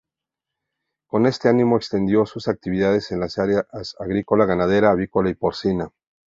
[1.07, 5.91] Con este ánimo extendió sus actividades en las áreas agrícola, ganadera, avícola y porcina.